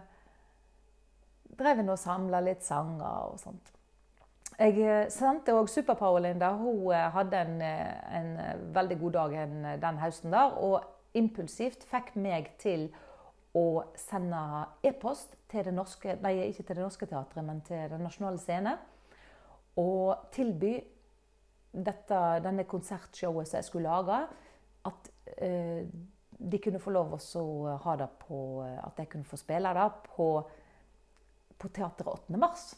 drev 1.60 1.84
jeg 1.84 1.90
og 1.90 2.00
samla 2.00 2.44
litt 2.44 2.64
sanger 2.64 3.32
og 3.34 3.40
sånt. 3.42 3.75
Jeg 4.56 5.10
sendte 5.12 5.52
òg 5.52 5.68
Superpower-Linda. 5.68 6.54
Hun 6.56 6.94
hadde 7.12 7.42
en, 7.44 7.57
en, 7.62 8.30
veldig 8.75 8.98
god 9.02 9.12
dag 9.18 9.34
den 9.81 10.00
høsten 10.00 10.31
der. 10.31 10.56
Og 10.63 10.84
impulsivt 11.16 11.84
fikk 11.90 12.13
meg 12.16 12.54
til 12.62 12.88
å 13.56 13.84
sende 14.00 14.40
e-post 14.84 15.36
til 15.52 15.68
det 15.68 15.74
norske 15.75 16.18
Nei, 16.24 16.38
ikke 16.50 16.63
til 16.63 16.75
Det 16.75 16.84
Norske 16.84 17.07
Teatret, 17.07 17.44
men 17.44 17.62
til 17.68 17.90
Den 17.92 18.04
Nasjonale 18.04 18.40
Scene. 18.40 18.78
Og 19.80 20.31
tilby 20.36 20.74
dette, 21.75 22.19
denne 22.44 22.63
konsertshowet 22.68 23.48
som 23.48 23.60
jeg 23.60 23.68
skulle 23.68 23.92
lage, 23.92 24.22
at 24.88 25.12
eh, 25.44 25.84
de 26.36 26.60
kunne 26.63 26.80
få 26.84 26.96
lov 26.96 27.15
å 27.15 27.44
ha 27.84 27.96
det 28.00 28.08
på 28.24 28.38
At 28.63 29.00
jeg 29.00 29.10
kunne 29.12 29.27
få 29.27 29.39
spille 29.39 29.72
det 29.75 29.91
på, 30.15 30.30
på 31.60 31.72
Teatret 31.75 32.12
8. 32.12 32.39
mars. 32.39 32.74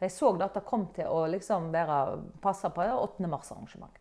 Jeg 0.00 0.10
så 0.10 0.32
at 0.42 0.56
det 0.56 0.64
kom 0.66 0.88
til 0.94 1.06
å 1.06 1.24
liksom 1.30 1.70
være 1.72 1.98
passe 2.42 2.70
på 2.74 2.86
8. 2.96 3.28
mars-arrangement. 3.30 4.00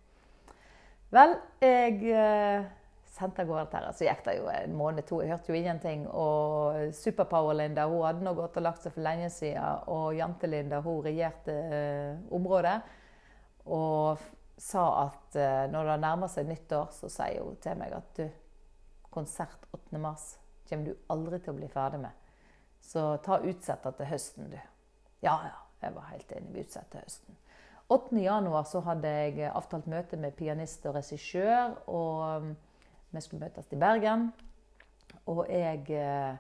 Vel, 1.14 1.36
jeg 1.62 2.00
eh, 2.10 2.66
sendte 3.14 3.44
av 3.44 3.50
gårde 3.50 3.66
dette. 3.70 3.94
Så 3.98 4.08
gikk 4.08 4.24
det 4.26 4.38
jo 4.40 4.48
en 4.50 4.76
måned, 4.78 5.06
to. 5.06 5.22
Jeg 5.22 5.36
hørte 5.36 5.54
jo 5.54 5.60
ingenting. 5.60 6.06
Og 6.10 6.94
Superpower-Linda 6.98 7.86
hun 7.92 8.06
hadde 8.08 8.26
nå 8.26 8.34
gått 8.38 8.58
og 8.58 8.66
lagt 8.66 8.86
seg 8.86 8.96
for 8.96 9.06
lenge 9.06 9.30
siden. 9.34 9.84
Og 9.94 10.18
Jante-Linda 10.18 10.82
hun 10.86 11.04
regjerte 11.06 11.58
eh, 11.78 12.24
området. 12.34 12.80
Og 13.70 14.24
sa 14.58 14.86
at 15.06 15.38
eh, 15.38 15.66
når 15.72 15.92
det 15.92 16.00
nærmer 16.04 16.32
seg 16.32 16.50
nyttår, 16.50 16.90
så 16.96 17.12
sier 17.12 17.46
hun 17.46 17.60
til 17.62 17.78
meg 17.80 17.94
at 17.98 18.18
du, 18.18 18.26
konsert 19.14 19.68
8. 19.70 20.00
mars 20.02 20.34
kommer 20.66 20.90
du 20.90 21.10
aldri 21.14 21.38
til 21.44 21.54
å 21.54 21.60
bli 21.60 21.70
ferdig 21.70 22.02
med. 22.02 22.32
Så 22.84 23.12
ta 23.24 23.38
utsett 23.46 23.86
til 23.86 24.10
høsten, 24.10 24.50
du. 24.50 24.58
Ja, 25.24 25.38
ja. 25.46 25.63
Jeg 25.84 25.96
var 25.96 26.12
helt 26.12 26.36
enig. 26.36 26.54
Vi 26.56 26.66
utsetter 26.66 27.04
høsten. 27.04 27.40
8. 27.92 28.16
januar 28.24 28.64
så 28.66 28.80
hadde 28.86 29.10
jeg 29.12 29.50
avtalt 29.52 29.90
møte 29.92 30.18
med 30.18 30.36
pianist 30.40 30.86
og 30.88 30.96
regissør. 30.98 31.76
og 31.88 32.54
vi 33.14 33.22
skulle 33.22 33.46
møtes 33.46 33.70
i 33.70 33.78
Bergen. 33.78 34.32
Og 35.30 35.46
jeg 35.50 35.86
eh, 35.94 36.34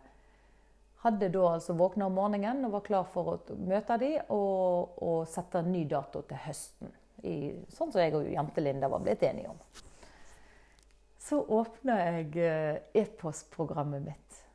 hadde 1.03 1.29
da 1.35 1.45
altså 1.53 1.75
våkna 1.77 2.07
om 2.09 2.17
morgenen 2.17 2.65
og 2.65 2.73
var 2.79 2.85
klar 2.88 3.07
for 3.13 3.35
å 3.35 3.57
møte 3.62 4.00
dem 4.01 4.33
og, 4.33 4.97
og 4.97 5.19
sette 5.29 5.62
en 5.62 5.71
ny 5.71 5.85
dato 5.89 6.23
til 6.27 6.41
høsten. 6.47 6.93
I, 7.23 7.53
sånn 7.71 7.93
som 7.93 8.01
jeg 8.01 8.17
og 8.17 8.27
Jente-Linda 8.27 8.89
var 8.91 9.05
blitt 9.05 9.23
enige 9.23 9.53
om. 9.53 9.62
Så 11.23 11.39
åpna 11.39 12.01
jeg 12.01 12.33
eh, 12.41 12.81
e-postprogrammet 13.00 14.09
mitt, 14.09 14.45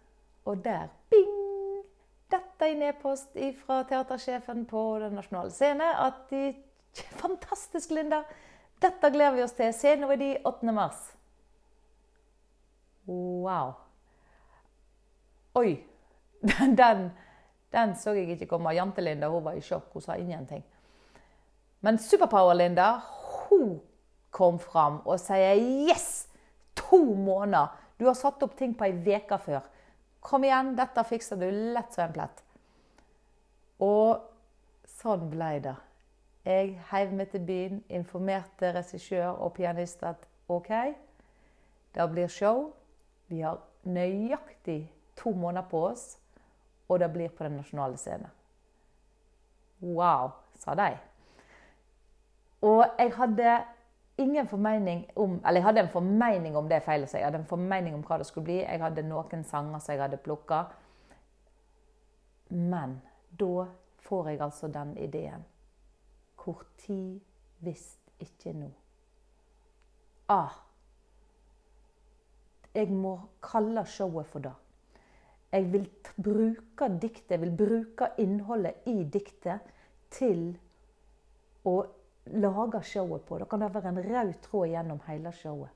og 0.44 0.60
der 0.66 0.90
bing! 1.08 1.37
Er 2.60 2.72
en 2.72 2.82
e-post 2.82 3.36
fra 3.64 3.82
teatersjefen 3.86 4.64
på 4.66 4.80
Den 4.98 5.14
nasjonale 5.14 5.50
scene 5.54 5.92
at 6.06 6.24
de 6.30 6.54
Fantastisk, 7.22 7.90
Linda! 7.90 8.22
Dette 8.82 9.10
gleder 9.10 9.36
vi 9.36 9.42
oss 9.42 9.54
til. 9.58 9.72
Se, 9.74 9.94
nå 9.98 10.08
er 10.10 10.18
de 10.18 10.30
8. 10.46 10.72
mars. 10.74 10.98
Wow. 13.06 13.72
Oi! 15.58 15.78
Den, 16.78 17.10
den, 17.72 17.96
så 17.98 18.12
jeg 18.14 18.30
ikke 18.30 18.46
komme. 18.46 18.70
Jante-Linda 18.70 19.28
hun 19.28 19.42
var 19.44 19.56
i 19.58 19.62
sjokk. 19.62 19.90
Hun 19.92 20.02
sa 20.02 20.14
ingenting. 20.14 20.62
Men 21.82 21.98
Superpower-Linda 21.98 22.92
hun 23.48 23.80
kom 24.30 24.58
fram 24.62 25.00
og 25.04 25.18
sier 25.20 25.58
'yes'! 25.58 26.28
to 26.74 27.14
måneder! 27.14 27.68
Du 27.98 28.06
har 28.06 28.14
satt 28.14 28.42
opp 28.42 28.56
ting 28.56 28.74
på 28.74 28.84
ei 28.86 29.16
uke 29.16 29.38
før. 29.38 29.60
Kom 30.20 30.44
igjen, 30.44 30.76
dette 30.78 31.04
fikser 31.04 31.36
du 31.36 31.48
lett 31.50 31.94
som 31.94 32.06
en 32.06 32.14
plett. 32.14 32.42
Og 33.78 34.24
sånn 34.98 35.28
ble 35.30 35.52
det. 35.62 35.76
Jeg 36.48 36.78
heiv 36.90 37.12
meg 37.12 37.30
til 37.30 37.44
byen, 37.44 37.82
informerte 37.92 38.72
regissør 38.74 39.36
og 39.36 39.52
pianist 39.58 40.02
at 40.06 40.22
OK, 40.48 40.70
det 41.94 42.06
blir 42.10 42.30
show. 42.32 42.70
Vi 43.28 43.42
har 43.44 43.60
nøyaktig 43.84 44.80
to 45.16 45.30
måneder 45.30 45.68
på 45.68 45.82
oss, 45.90 46.18
og 46.88 47.00
det 47.00 47.10
blir 47.12 47.28
på 47.28 47.44
den 47.44 47.58
nasjonale 47.60 47.98
scenen. 48.00 48.32
Wow, 49.80 50.30
sa 50.58 50.74
de. 50.74 50.96
Og 52.62 52.84
jeg 52.98 53.12
hadde 53.14 53.58
ingen 54.18 54.48
formening 54.48 55.04
om 55.16 55.40
Eller 55.46 55.60
jeg 55.60 55.64
hadde 55.64 55.80
en 55.80 55.88
formening 55.88 56.56
om 56.56 56.68
det 56.68 56.82
feil 56.82 57.04
å 57.04 57.06
si. 57.06 57.18
Jeg 57.18 57.28
hadde 57.28 57.38
en 57.44 57.50
formening 57.50 57.94
om 57.94 58.02
hva 58.02 58.18
det 58.18 58.26
skulle 58.26 58.48
bli. 58.48 58.56
Jeg 58.64 58.82
hadde 58.82 59.04
noen 59.06 59.44
sanger 59.44 59.78
som 59.78 59.92
jeg 59.92 60.02
hadde 60.02 60.18
plukka. 60.24 60.64
Men 62.50 62.98
da 63.30 63.66
får 64.08 64.28
jeg 64.28 64.40
altså 64.40 64.68
den 64.68 64.96
ideen. 64.98 65.44
Hvor 66.38 66.62
tid 66.78 67.20
hvis 67.58 67.98
ikke 68.20 68.52
nå? 68.52 68.70
Ah. 70.28 70.54
Jeg 72.74 72.90
må 72.92 73.18
kalle 73.42 73.84
showet 73.86 74.26
for 74.26 74.44
det. 74.44 74.54
Jeg 75.52 75.72
vil 75.72 75.88
bruke 76.24 76.88
diktet, 77.00 77.30
jeg 77.30 77.40
vil 77.40 77.56
bruke 77.56 78.10
innholdet 78.20 78.84
i 78.86 79.04
diktet 79.04 79.64
til 80.12 80.50
å 81.64 81.78
lage 82.36 82.82
showet 82.84 83.24
på. 83.24 83.38
Da 83.40 83.48
kan 83.48 83.64
det 83.64 83.72
være 83.74 83.92
en 83.94 84.02
rød 84.04 84.32
tråd 84.44 84.68
gjennom 84.68 85.00
hele 85.08 85.32
showet. 85.32 85.72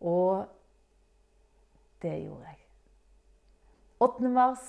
Og 0.00 0.44
det 2.02 2.16
gjorde 2.24 2.52
jeg. 2.52 2.60
8. 4.00 4.28
mars 4.32 4.68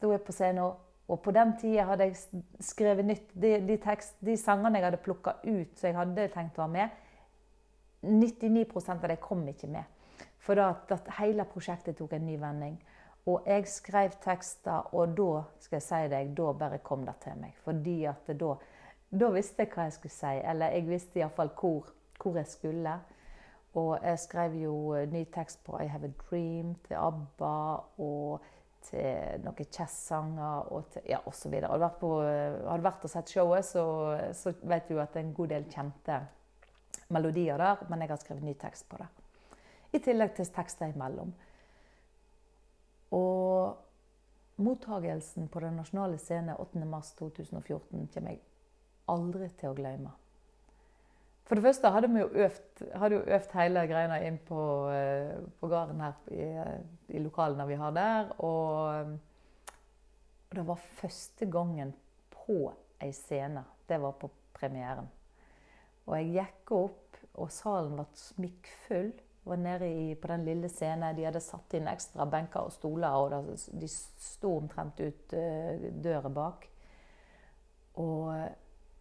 sto 0.00 0.14
jeg 0.14 0.24
på 0.24 0.32
scenen, 0.32 0.72
og 1.10 1.18
på 1.20 1.32
den 1.34 1.52
tida 1.60 1.84
hadde 1.90 2.06
jeg 2.08 2.42
skrevet 2.62 3.04
nytt. 3.04 3.32
De, 3.34 3.56
de, 3.66 3.76
tekst, 3.82 4.16
de 4.24 4.36
sangene 4.38 4.78
jeg 4.78 4.86
hadde 4.86 5.02
plukka 5.04 5.40
ut 5.42 5.72
som 5.76 5.88
jeg 5.88 5.98
hadde 5.98 6.28
tenkt 6.32 6.60
å 6.60 6.64
ha 6.64 6.70
med, 6.70 7.00
99 8.06 8.64
av 8.88 9.02
dem 9.04 9.18
kom 9.20 9.42
ikke 9.50 9.68
med. 9.68 9.84
For 10.40 10.56
da, 10.56 10.70
at 10.88 11.10
hele 11.18 11.44
prosjektet 11.44 11.98
tok 11.98 12.14
en 12.16 12.24
ny 12.24 12.38
vending. 12.40 12.78
Og 13.28 13.44
jeg 13.44 13.66
skrev 13.68 14.14
tekster, 14.24 14.94
og 14.96 15.12
da 15.18 15.42
skal 15.60 15.76
jeg 15.76 15.84
si 15.84 16.00
deg, 16.14 16.30
da 16.38 16.52
bare 16.62 16.78
kom 16.86 17.02
det 17.04 17.18
til 17.26 17.36
meg. 17.42 17.58
Fordi 17.66 17.96
at 18.08 18.30
da, 18.40 18.54
da 19.10 19.32
visste 19.34 19.66
jeg 19.66 19.72
hva 19.74 19.88
jeg 19.90 19.98
skulle 19.98 20.14
si. 20.14 20.32
Eller 20.52 20.78
jeg 20.78 20.86
visste 20.88 21.20
iallfall 21.20 21.52
hvor, 21.58 21.90
hvor 22.22 22.38
jeg 22.40 22.48
skulle. 22.48 22.94
Og 23.76 23.92
jeg 23.98 24.22
skrev 24.24 24.56
jo 24.62 24.78
ny 25.10 25.26
tekst 25.34 25.60
på 25.66 25.76
'I 25.76 25.90
Have 25.90 26.08
a 26.08 26.14
Dream' 26.22 26.78
til 26.86 26.96
ABBA. 26.96 27.76
og 27.98 28.40
til 28.88 29.44
noen 29.44 29.68
Chess-sanger 29.70 30.70
og 30.72 30.88
til, 30.94 31.04
ja, 31.10 31.20
osv. 31.28 31.56
Har 31.62 31.84
har 31.84 32.80
du 32.80 32.86
vært 32.86 33.04
og 33.04 33.12
sett 33.12 33.32
showet, 33.32 33.66
så, 33.66 33.84
så 34.36 34.54
vet 34.62 34.88
du 34.88 34.98
at 35.00 35.12
det 35.12 35.22
er 35.22 35.26
en 35.28 35.36
god 35.36 35.52
del 35.52 35.68
kjente 35.70 36.20
melodier 37.10 37.58
der, 37.58 37.84
men 37.90 38.02
jeg 38.02 38.12
har 38.12 38.22
skrevet 38.22 38.46
ny 38.46 38.54
tekst 38.58 38.88
på 38.88 39.00
det. 39.00 39.08
I 39.92 39.98
tillegg 39.98 40.34
til 40.36 40.50
tekster 40.54 40.92
imellom. 40.92 41.32
Og 43.16 44.62
mottagelsen 44.62 45.48
på 45.50 45.62
den 45.64 45.80
nasjonale 45.80 46.18
scenen 46.20 46.54
8.3.2014 46.54 48.06
kommer 48.14 48.30
jeg 48.36 48.42
aldri 49.10 49.48
til 49.58 49.72
å 49.72 49.78
glemme. 49.78 50.12
For 51.50 51.58
det 51.58 51.64
første 51.64 51.90
hadde 51.90 52.08
vi 52.12 52.20
jo 52.20 52.28
øvd, 52.44 52.82
jo 53.10 53.16
øvd 53.26 53.54
hele 53.58 53.80
greina 53.90 54.20
inn 54.22 54.36
på, 54.46 54.64
eh, 54.94 55.32
på 55.58 55.66
gården 55.66 55.98
her 56.04 56.20
i, 56.30 56.44
i 57.10 57.22
lokalene 57.24 57.66
vi 57.66 57.78
har 57.80 57.90
der. 57.90 58.30
Og, 58.38 59.16
og, 60.44 60.54
det 60.54 60.62
var 60.68 60.84
første 61.00 61.48
gangen 61.50 61.90
på 62.30 62.70
ei 63.02 63.10
scene. 63.10 63.64
Det 63.88 63.98
var 63.98 64.14
på 64.22 64.30
premieren. 64.54 65.10
Og 66.06 66.14
jeg 66.20 66.30
gikk 66.36 66.74
opp, 66.78 67.18
og 67.34 67.50
salen 67.50 67.98
ble 67.98 68.06
smikkfull. 68.14 69.10
Var 69.50 69.62
nede 69.66 69.90
i, 69.90 70.14
på 70.14 70.30
den 70.30 70.46
lille 70.46 70.70
scenen. 70.70 71.18
De 71.18 71.26
hadde 71.26 71.42
satt 71.42 71.74
inn 71.74 71.90
ekstra 71.90 72.30
benker 72.30 72.70
og 72.70 72.76
stoler, 72.78 73.10
og 73.10 73.50
de 73.50 73.90
sto 73.90 74.54
omtrent 74.60 75.02
ut 75.02 75.34
uh, 75.34 75.90
døra 75.98 76.30
bak. 76.30 76.70
Og 77.98 78.30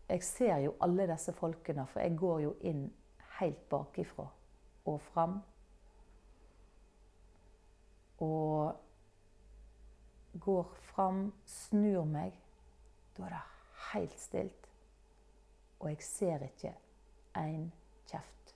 jeg 0.09 0.23
ser 0.23 0.57
jo 0.57 0.73
alle 0.81 1.07
disse 1.11 1.33
folkene, 1.37 1.85
for 1.87 2.01
jeg 2.01 2.17
går 2.17 2.39
jo 2.39 2.53
inn 2.65 2.87
helt 3.39 3.61
bakifra 3.69 4.25
og 4.89 5.01
fram. 5.01 5.39
Og 8.19 8.75
går 10.39 10.73
fram, 10.93 11.29
snur 11.45 12.03
meg. 12.09 12.33
Da 13.17 13.27
er 13.27 13.35
det 13.35 13.43
helt 13.93 14.19
stilt. 14.19 14.69
Og 15.79 15.89
jeg 15.89 16.03
ser 16.03 16.43
ikke 16.49 16.73
én 17.37 17.69
kjeft. 18.09 18.55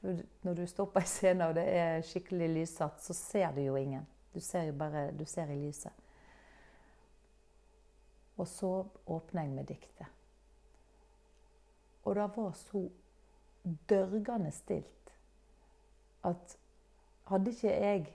For 0.00 0.22
når 0.42 0.54
du 0.54 0.66
står 0.66 0.90
på 0.92 1.02
ei 1.02 1.10
scene 1.10 1.48
og 1.48 1.56
det 1.58 1.66
er 1.66 2.06
skikkelig 2.06 2.48
lyssatt, 2.54 3.02
så 3.02 3.16
ser 3.16 3.52
du 3.56 3.60
jo 3.64 3.76
ingen. 3.76 4.06
Du 4.34 4.40
ser 4.40 4.68
jo 4.68 4.76
bare 4.78 5.10
du 5.16 5.24
ser 5.24 5.50
i 5.50 5.58
lyset. 5.58 5.92
Og 8.36 8.48
så 8.48 8.84
åpner 9.06 9.42
jeg 9.42 9.52
med 9.52 9.64
diktet. 9.64 10.21
Og 12.04 12.14
det 12.14 12.28
var 12.36 12.52
så 12.52 12.88
dørgende 13.88 14.50
stilt 14.50 15.12
at 16.26 16.56
hadde 17.30 17.50
ikke 17.50 17.70
jeg 17.70 18.06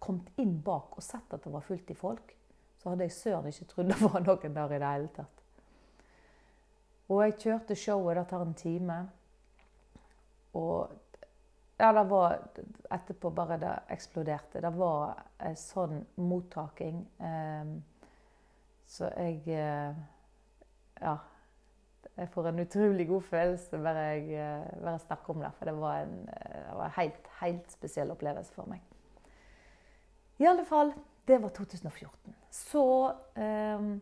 kommet 0.00 0.40
inn 0.40 0.56
bak 0.64 0.96
og 0.96 1.04
sett 1.04 1.32
at 1.32 1.44
det 1.44 1.52
var 1.52 1.64
fullt 1.64 1.90
i 1.92 1.96
folk, 1.96 2.34
så 2.80 2.92
hadde 2.92 3.06
jeg 3.08 3.16
søren 3.16 3.48
ikke 3.48 3.68
trodd 3.70 3.92
det 3.92 4.00
var 4.02 4.24
noen 4.24 4.56
der 4.56 4.74
i 4.74 4.80
det 4.80 4.92
hele 4.96 5.10
tatt. 5.16 5.42
Og 7.12 7.20
jeg 7.24 7.36
kjørte 7.40 7.76
showet, 7.76 8.16
det 8.16 8.26
tar 8.30 8.44
en 8.44 8.54
time. 8.56 8.98
Og 10.56 10.92
ja, 11.76 11.90
det 11.92 12.04
var 12.08 12.38
etterpå 12.96 13.32
bare 13.34 13.58
det 13.60 13.74
eksploderte. 13.92 14.62
Det 14.64 14.72
var 14.76 15.20
en 15.44 15.58
sånn 15.58 16.00
mottaking. 16.16 17.02
Eh, 17.20 17.74
så 18.88 19.12
jeg 19.12 19.42
eh, 19.52 20.02
Ja 21.02 21.16
jeg 22.16 22.30
får 22.30 22.48
en 22.48 22.62
utrolig 22.62 23.08
god 23.08 23.22
følelse 23.26 23.78
bare 23.82 24.02
jeg, 24.06 24.24
eh, 24.38 24.80
bare 24.80 24.92
jeg 24.94 25.00
snakker 25.00 25.34
om 25.34 25.40
det. 25.42 25.50
For 25.58 25.64
det 25.70 25.74
var 25.80 26.02
en, 26.04 26.28
eh, 26.28 26.60
det 26.68 26.76
var 26.78 26.84
en 26.84 26.98
helt, 27.00 27.28
helt 27.40 27.72
spesiell 27.72 28.10
opplevelse 28.14 28.54
for 28.54 28.70
meg. 28.70 28.82
I 30.38 30.46
alle 30.46 30.64
fall, 30.64 30.92
det 31.26 31.42
var 31.42 31.48
2014. 31.48 32.34
Så 32.50 32.84
eh, 33.36 33.94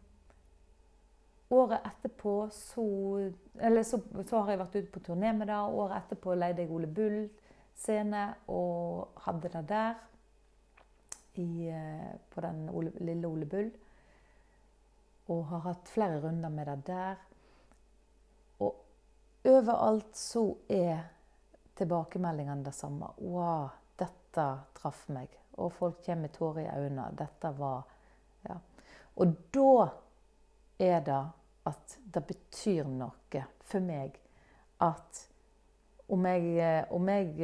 Året 1.53 1.85
etterpå 1.85 2.49
så, 2.51 2.83
eller 3.61 3.83
så, 3.83 3.99
så, 4.25 4.39
har 4.41 4.51
jeg 4.51 4.59
vært 4.59 4.77
ute 4.77 4.93
på 4.93 5.01
turné 5.05 5.35
med 5.37 5.51
det. 5.51 5.57
Året 5.57 5.99
etterpå 5.99 6.33
leide 6.35 6.65
jeg 6.65 6.73
Ole 6.73 6.89
Bull 6.89 7.19
scene 7.77 8.23
og 8.49 9.21
hadde 9.27 9.51
det 9.53 9.69
der. 9.69 9.99
I, 11.35 11.73
på 12.33 12.41
den 12.45 12.71
Ole, 12.71 12.93
lille 13.01 13.29
Ole 13.29 13.47
Bull. 13.47 13.69
Og 15.29 15.45
har 15.51 15.63
hatt 15.69 15.93
flere 15.93 16.23
runder 16.25 16.49
med 16.49 16.67
det 16.73 16.79
der. 16.87 17.21
Overalt 19.45 20.17
så 20.17 20.45
er 20.69 21.01
tilbakemeldingene 21.75 22.65
det 22.65 22.75
samme. 22.75 23.09
Wow, 23.19 23.69
dette 23.99 24.45
traff 24.79 25.09
meg. 25.11 25.33
Og 25.59 25.73
folk 25.75 26.05
kommer 26.05 26.29
med 26.29 26.35
tårer 26.37 26.63
i 26.65 26.85
øynene. 26.85 27.11
Dette 27.19 27.55
var 27.59 27.83
Ja. 28.49 28.57
Og 29.17 29.35
da 29.55 29.89
er 30.79 31.01
det 31.01 31.25
at 31.67 31.99
det 32.15 32.27
betyr 32.27 32.89
noe 32.89 33.45
for 33.61 33.81
meg 33.81 34.19
at 34.81 35.29
om 36.09 36.27
jeg, 36.27 36.87
om 36.91 37.09
jeg 37.09 37.37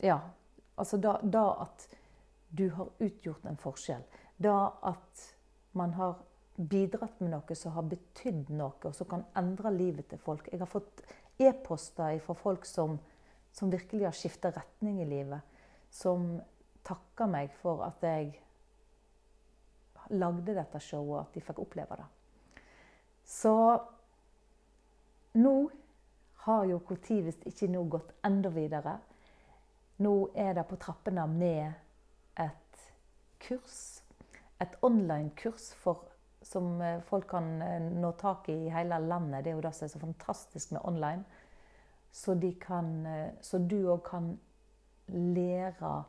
Ja. 0.00 0.18
Altså 0.76 0.96
da 0.96 1.60
at 1.60 1.88
du 2.48 2.70
har 2.70 2.88
utgjort 2.98 3.44
en 3.44 3.56
forskjell. 3.56 4.02
Da 4.38 4.72
at 4.82 5.34
man 5.72 5.94
har 5.94 6.14
bidratt 6.58 7.20
med 7.20 7.30
noe 7.30 7.56
som 7.56 7.72
har 7.76 7.86
betydd 7.86 8.50
noe, 8.50 8.74
og 8.82 8.94
som 8.96 9.08
kan 9.10 9.24
endre 9.38 9.70
livet 9.74 10.08
til 10.10 10.20
folk. 10.22 10.48
Jeg 10.50 10.60
har 10.60 10.70
fått 10.70 11.02
e-poster 11.38 12.18
fra 12.24 12.34
folk 12.34 12.66
som, 12.66 12.98
som, 13.54 13.70
virkelig 13.70 14.08
har 14.08 14.16
skifta 14.16 14.50
retning 14.56 15.00
i 15.02 15.08
livet. 15.08 15.56
Som 15.94 16.40
takker 16.86 17.30
meg 17.30 17.54
for 17.62 17.84
at 17.86 18.02
jeg 18.02 18.32
lagde 20.18 20.56
dette 20.56 20.80
showet, 20.82 21.14
og 21.14 21.20
at 21.22 21.36
de 21.36 21.44
fikk 21.44 21.62
oppleve 21.62 22.00
det. 22.00 22.08
Så 23.28 23.54
nå 25.38 25.54
har 26.48 26.64
jo 26.64 26.80
Når 26.88 27.22
hvis 27.26 27.40
ikke 27.46 27.68
nå 27.70 27.84
gått 27.92 28.12
enda 28.24 28.50
videre. 28.50 28.98
Nå 30.00 30.30
er 30.34 30.54
det 30.56 30.64
på 30.70 30.78
trappene 30.80 31.26
med 31.28 31.72
et 32.40 32.84
kurs. 33.42 34.02
Et 34.58 34.78
online-kurs 34.82 35.74
for 35.82 36.06
som 36.48 36.80
folk 37.08 37.28
kan 37.30 37.62
eh, 37.62 37.80
nå 37.82 38.12
tak 38.20 38.48
i 38.48 38.56
i 38.66 38.72
hele 38.72 38.98
landet. 38.98 39.44
Det 39.44 39.52
er 39.52 39.58
jo 39.58 39.64
det 39.64 39.74
som 39.76 39.84
er 39.84 39.92
så 39.92 40.00
fantastisk 40.02 40.72
med 40.72 40.80
online. 40.84 41.24
så, 42.12 42.34
kan, 42.60 43.06
eh, 43.06 43.32
så 43.40 43.58
du 43.58 43.88
òg 43.92 44.02
kan 44.04 44.38
lære 45.08 46.04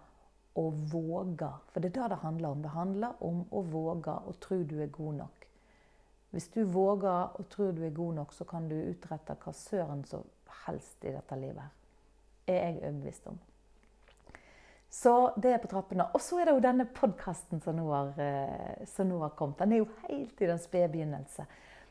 å 0.56 0.70
våge. 0.72 1.52
For 1.72 1.80
det 1.80 1.92
er 1.92 2.02
det 2.02 2.10
det 2.10 2.24
handler 2.24 2.50
om. 2.50 2.62
Det 2.62 2.70
handler 2.70 3.24
om 3.24 3.46
å 3.52 3.62
våge 3.62 4.16
og 4.28 4.40
tro 4.40 4.64
du 4.64 4.82
er 4.82 4.88
god 4.88 5.14
nok. 5.14 5.46
Hvis 6.32 6.48
du 6.48 6.64
våger 6.64 7.36
og 7.40 7.50
tror 7.50 7.72
du 7.72 7.84
er 7.86 7.94
god 7.96 8.16
nok, 8.16 8.34
så 8.34 8.46
kan 8.46 8.68
du 8.70 8.76
utrette 8.76 9.36
hva 9.36 9.54
søren 9.54 10.04
som 10.06 10.24
helst 10.66 11.04
i 11.04 11.14
dette 11.14 11.36
livet. 11.36 11.62
her. 11.62 11.72
Er 12.48 12.66
jeg 12.66 12.84
overbevist 12.84 13.28
om. 13.28 13.40
Så 14.90 15.32
det 15.38 15.54
er 15.54 15.62
på 15.62 15.70
trappene. 15.70 16.08
Og 16.14 16.22
så 16.22 16.40
er 16.40 16.50
det 16.50 16.56
jo 16.58 16.64
denne 16.64 16.86
podkasten 16.90 17.62
som, 17.62 17.80
eh, 18.18 18.86
som, 18.86 19.08
nå 19.08 19.20
har 19.22 19.36
kommet. 19.38 19.60
Den 19.60 19.74
er 19.74 19.84
jo 19.84 19.90
helt 20.08 20.42
i 20.42 20.48
den 20.50 20.60
spede 20.60 20.90
begynnelse. 20.90 21.46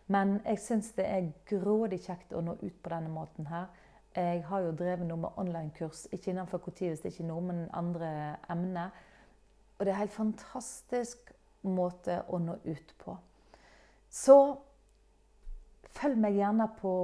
Men 0.06 0.40
jeg 0.44 0.58
syns 0.58 0.92
det 0.96 1.06
er 1.06 1.32
grådig 1.46 2.00
kjekt 2.06 2.32
å 2.32 2.42
nå 2.42 2.56
ut 2.62 2.82
på 2.82 2.90
denne 2.90 3.12
måten 3.12 3.46
her. 3.46 3.68
Jeg 4.16 4.42
har 4.48 4.60
jo 4.64 4.72
drevet 4.72 5.06
noe 5.06 5.20
med 5.20 5.36
online-kurs, 5.38 6.06
ikke 6.12 6.32
innenfor 6.32 6.58
Kotivis, 6.58 7.04
ikke 7.04 7.26
noe, 7.28 7.42
men 7.44 7.68
andre 7.76 8.36
emner. 8.50 8.90
Og 9.78 9.84
det 9.84 9.92
er 9.92 9.94
en 9.94 10.00
helt 10.00 10.16
fantastisk 10.16 11.30
måte 11.62 12.22
å 12.26 12.40
nå 12.42 12.56
ut 12.64 12.94
på. 12.98 13.14
Så 14.10 14.38
følg 15.98 16.18
meg 16.18 16.38
gjerne 16.38 16.66
på 16.80 16.94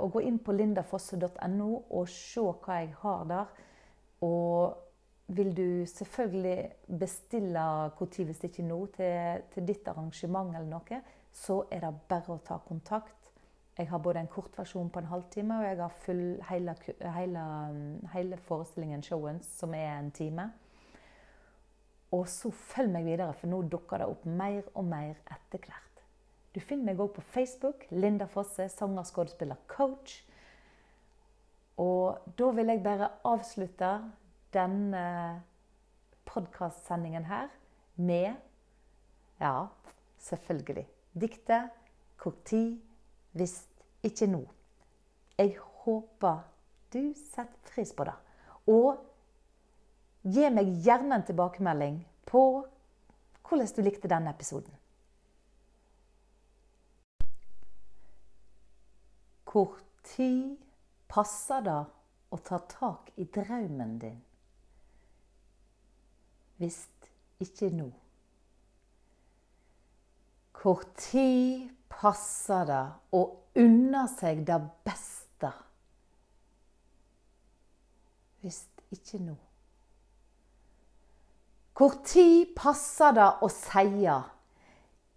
å 0.00 0.08
gå 0.10 0.24
inn 0.26 0.40
på 0.42 0.56
lindafosse.no 0.56 1.70
og 1.90 2.10
se 2.10 2.42
hva 2.42 2.80
jeg 2.80 2.96
har 3.02 3.30
der. 3.30 3.62
Og 4.26 4.85
vil 5.26 5.56
du 5.56 5.86
selvfølgelig 5.86 6.72
bestille 6.98 7.52
når 7.52 8.24
hvis 8.24 8.44
ikke 8.44 8.62
nå 8.62 8.86
til, 8.96 9.42
til, 9.52 9.66
ditt 9.66 9.88
arrangement 9.88 10.54
eller 10.54 10.68
noe, 10.70 11.00
så 11.32 11.64
er 11.70 11.82
det 11.82 11.94
bare 12.08 12.36
å 12.36 12.42
ta 12.44 12.58
kontakt. 12.58 13.32
Jeg 13.76 13.90
har 13.90 13.98
både 14.00 14.22
en 14.22 14.30
kortversjon 14.32 14.88
på 14.90 15.02
en 15.02 15.10
halvtime, 15.10 15.58
og 15.58 15.64
jeg 15.66 15.80
har 15.82 15.96
full, 16.04 16.22
hele, 16.48 16.74
hele, 17.16 17.42
hele 18.14 18.36
forestillingen, 18.46 19.02
showen, 19.02 19.42
som 19.44 19.74
er 19.74 19.98
en 19.98 20.10
time. 20.10 20.46
Og 22.16 22.24
så 22.30 22.50
følg 22.54 22.94
meg 22.94 23.04
videre, 23.04 23.34
for 23.36 23.50
nå 23.50 23.60
dukker 23.68 24.00
det 24.00 24.08
opp 24.08 24.24
mer 24.24 24.62
og 24.72 24.86
mer 24.88 25.18
etter 25.26 25.60
hvert. 25.66 25.82
Du 26.54 26.62
finner 26.64 26.88
meg 26.88 27.02
òg 27.02 27.10
på 27.18 27.24
Facebook. 27.34 27.84
Linda 27.90 28.24
Fosse, 28.32 28.70
sanger, 28.72 29.04
skuespiller, 29.04 29.58
coach. 29.68 30.22
Og 31.76 32.32
da 32.38 32.48
vil 32.56 32.72
jeg 32.72 32.80
bare 32.86 33.10
avslutte 33.28 33.90
denne 34.56 35.04
podkastsendingen 36.26 37.28
her 37.28 37.48
med 37.96 38.34
Ja, 39.40 39.68
selvfølgelig. 40.18 40.86
Diktet 41.12 41.70
tid 42.44 42.80
hvis 43.36 43.68
ikke 44.02 44.26
nå'. 44.26 44.46
Jeg 45.38 45.58
håper 45.60 46.40
du 46.92 47.12
setter 47.16 47.74
pris 47.74 47.92
på 47.92 48.04
det. 48.04 48.14
Og 48.66 48.96
gi 50.22 50.48
meg 50.50 50.72
gjerne 50.84 51.18
en 51.18 51.26
tilbakemelding 51.26 52.00
på 52.26 52.42
hvordan 53.46 53.72
du 53.76 53.82
likte 53.82 54.10
denne 54.10 54.32
episoden. 54.32 54.72
Hvor 59.46 59.76
tid 60.04 60.56
passer 61.08 61.62
det 61.64 61.82
å 62.34 62.38
ta 62.44 62.58
tak 62.68 63.12
i 63.16 63.24
drømmen 63.24 63.98
din? 64.02 64.18
Hvis 66.56 66.88
ikke 67.40 67.70
nå. 67.70 67.90
Hvor 70.62 70.82
tid 70.98 71.68
passer 71.92 72.64
det 72.66 72.84
å 73.14 73.20
unne 73.60 74.06
seg 74.10 74.40
det 74.48 74.58
beste? 74.86 75.50
Hvis 78.40 78.64
ikke 78.90 79.20
nå. 79.22 79.36
Hvor 81.76 81.98
tid 82.08 82.54
passer 82.56 83.12
det 83.12 83.28
å 83.44 83.48
seie 83.52 84.16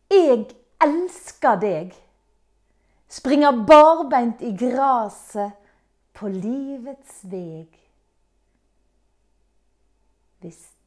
'Jeg 0.09 0.55
elsker 0.81 1.55
deg'? 1.61 1.95
Springer 3.09 3.65
barbeint 3.65 4.41
i 4.41 4.51
graset 4.57 5.55
på 6.13 6.27
livets 6.27 7.23
veg. 7.23 7.79
Visst 10.41 10.78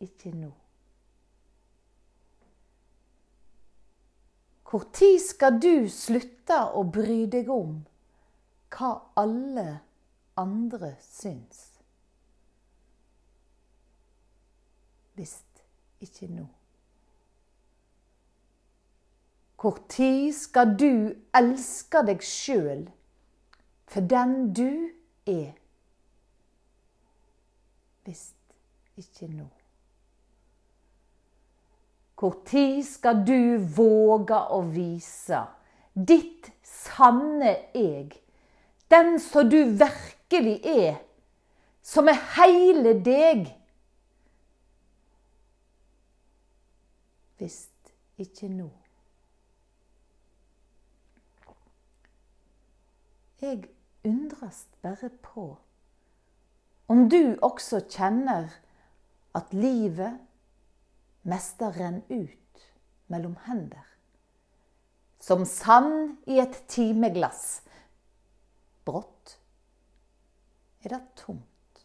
ikke 0.00 0.34
nå. 0.34 0.52
Tid 4.74 5.20
skal 5.22 5.60
du 5.62 5.86
slutte 5.90 6.56
å 6.74 6.82
bry 6.90 7.28
deg 7.30 7.50
om 7.52 7.76
hva 8.74 8.90
alle 9.20 9.68
andre 10.40 10.96
syns? 10.98 11.60
Visst 15.14 15.62
ikke 16.02 16.26
nå. 16.32 16.48
Når 19.64 20.32
skal 20.36 20.74
du 20.76 21.14
elske 21.38 22.02
deg 22.04 22.24
sjøl 22.26 22.82
for 23.88 24.04
den 24.10 24.50
du 24.52 24.90
er? 25.30 25.54
Visst 28.04 28.58
ikke 29.00 29.30
nå. 29.30 29.46
Når 32.22 32.82
skal 32.86 33.24
du 33.26 33.58
våge 33.76 34.38
å 34.54 34.60
vise 34.70 35.40
ditt 35.94 36.50
sanne 36.62 37.56
eg, 37.74 38.14
den 38.90 39.18
som 39.20 39.50
du 39.50 39.58
virkelig 39.74 40.60
er, 40.64 40.96
som 41.82 42.08
er 42.08 42.20
heile 42.36 42.94
deg? 43.04 43.50
Hvis 47.36 47.66
ikke 48.16 48.48
nå. 48.48 48.70
Jeg 53.42 53.66
undres 54.06 54.66
bare 54.80 55.10
på 55.20 55.56
om 56.88 57.08
du 57.08 57.34
også 57.42 57.80
kjenner 57.90 58.52
at 59.34 59.52
livet 59.56 60.20
mester 61.24 61.72
renner 61.72 62.02
ut 62.08 62.64
mellom 63.06 63.36
hender. 63.46 63.86
Som 65.18 65.44
sand 65.48 66.16
i 66.28 66.38
et 66.42 66.56
timeglass. 66.68 67.62
Brått 68.84 69.38
er 70.84 70.92
det 70.92 71.02
tomt. 71.16 71.84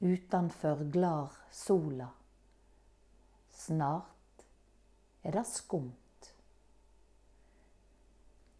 Utanfor 0.00 0.84
glar 0.92 1.32
sola. 1.52 2.08
Snart 3.52 4.44
er 5.22 5.36
det 5.36 5.44
skumt. 5.48 6.00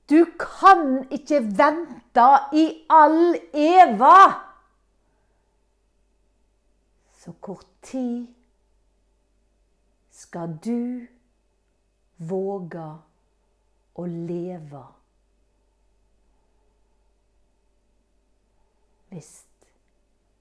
Du 0.08 0.24
kan 0.36 1.06
ikke 1.12 1.40
vente 1.56 2.26
i 2.52 2.64
all 2.92 3.36
eva! 3.56 4.43
Så 7.24 7.32
hvor 7.44 7.62
tid 7.82 8.26
skal 10.10 10.58
du 10.64 11.06
våge 12.20 12.88
å 13.96 14.04
leve? 14.04 14.82
Hvis 19.08 19.32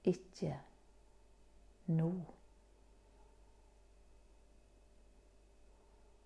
ikke 0.04 0.58
nå. 1.86 2.12